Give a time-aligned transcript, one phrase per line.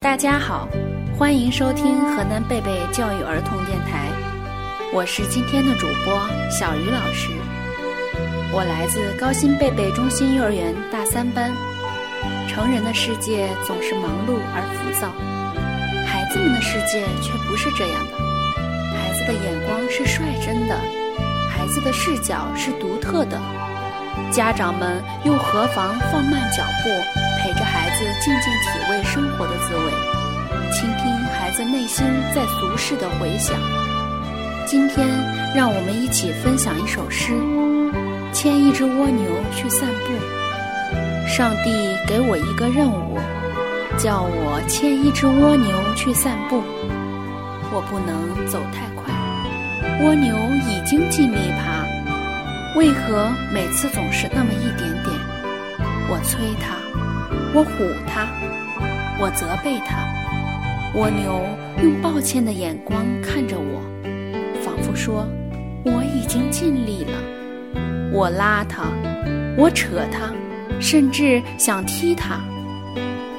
[0.00, 0.68] 大家好，
[1.18, 4.06] 欢迎收听河南贝贝教育儿童电台，
[4.94, 6.14] 我是今天的主播
[6.48, 7.32] 小鱼老师，
[8.52, 11.50] 我来自高新贝贝中心幼儿园大三班。
[12.46, 15.10] 成人的世界总是忙碌而浮躁，
[16.06, 18.16] 孩子们的世界却不是这样的。
[18.96, 20.78] 孩子的眼光是率真的，
[21.50, 23.36] 孩子的视角是独特的。
[24.30, 26.88] 家长们又何妨放慢脚步，
[27.42, 29.92] 陪着孩静静体味生活的滋味，
[30.70, 33.56] 倾听孩子内心在俗世的回响。
[34.66, 35.08] 今天，
[35.52, 37.32] 让我们一起分享一首诗：
[38.32, 40.12] 牵一只蜗牛去散步。
[41.26, 43.18] 上帝给我一个任务，
[43.98, 46.62] 叫我牵一只蜗牛去散步。
[47.72, 49.12] 我不能走太快，
[50.04, 50.36] 蜗牛
[50.68, 51.84] 已经尽力爬。
[52.78, 55.16] 为何每次总是那么一点点？
[56.08, 56.77] 我催它，
[57.54, 58.28] 我唬它，
[59.18, 60.06] 我责备它。
[60.94, 61.44] 蜗牛
[61.82, 63.82] 用抱歉的眼光看着我，
[64.62, 65.26] 仿佛说
[65.84, 67.12] ：“我已经尽力了。”
[68.12, 68.84] 我拉它，
[69.56, 70.32] 我扯它，
[70.80, 72.40] 甚至想踢它。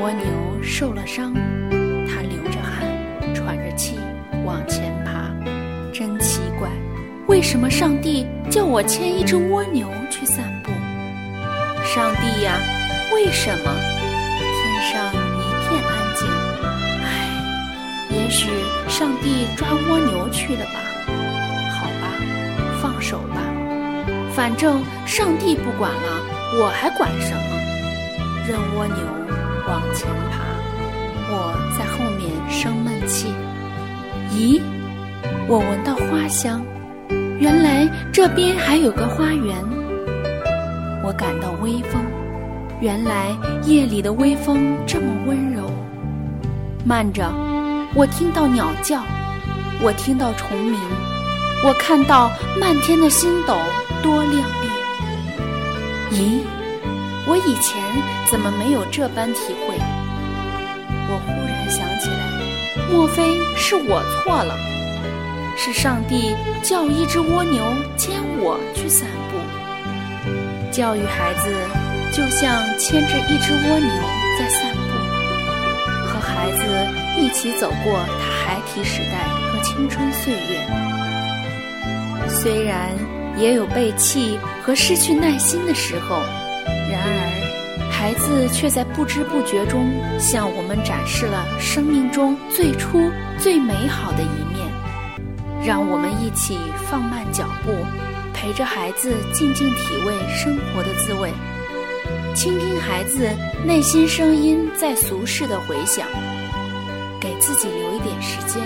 [0.00, 0.26] 蜗牛
[0.62, 1.32] 受了伤，
[2.06, 2.84] 它流着汗，
[3.34, 3.98] 喘着气
[4.44, 5.30] 往前爬，
[5.92, 6.68] 真奇怪。
[7.28, 10.70] 为什么上帝叫我牵一只蜗牛去散步？
[11.84, 12.58] 上帝呀，
[13.14, 13.91] 为什么？
[19.22, 20.80] 地抓蜗牛去了吧？
[21.70, 22.12] 好吧，
[22.80, 23.40] 放手吧。
[24.34, 27.40] 反正上帝不管了，我还管什么？
[28.48, 28.96] 任蜗牛
[29.68, 30.42] 往前爬，
[31.30, 33.32] 我在后面生闷气。
[34.30, 34.60] 咦，
[35.46, 36.64] 我闻到花香。
[37.38, 39.56] 原来这边还有个花园，
[41.04, 42.02] 我感到微风。
[42.80, 45.70] 原来夜里的微风这么温柔。
[46.84, 47.32] 慢着，
[47.94, 49.02] 我听到鸟叫，
[49.82, 50.80] 我听到虫鸣，
[51.62, 53.54] 我看到漫天的星斗
[54.02, 56.16] 多亮丽。
[56.16, 56.40] 咦，
[57.26, 57.82] 我以前
[58.30, 59.76] 怎么没有这般体会？
[61.10, 62.16] 我忽然想起来，
[62.90, 64.56] 莫非是我错了？
[65.54, 67.62] 是上帝叫一只蜗牛
[67.98, 69.36] 牵我去散步。
[70.72, 71.54] 教育孩子，
[72.10, 73.90] 就像牵着一只蜗牛
[74.38, 74.71] 在散步，
[77.32, 82.28] 一起走过他孩提时代和青春岁月。
[82.28, 82.90] 虽然
[83.38, 86.20] 也有被弃和失去耐心的时候，
[86.90, 94.70] 然而孩子却在不知不觉中向我们展示了生命中最初最美好的一面。
[95.64, 97.72] 让我们一起放慢脚步，
[98.34, 101.32] 陪着孩子静静体味生活的滋味，
[102.34, 103.26] 倾听孩子
[103.64, 106.06] 内心声音在俗世的回响，
[107.22, 108.60] 给自己留一点时间，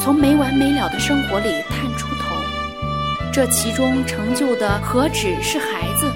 [0.00, 2.34] 从没完没了的生活里探出头。
[3.32, 6.12] 这其中成就的何止是孩子？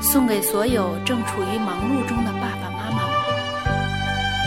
[0.00, 3.14] 送给所有正处于忙碌中的爸爸妈妈们。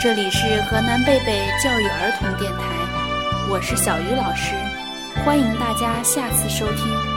[0.02, 2.64] 这里是河南贝贝教育儿童电台，
[3.48, 4.56] 我是小鱼老师。
[5.24, 7.09] 欢迎大家下次收听。